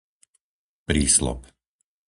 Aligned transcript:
Príslop 0.87 1.39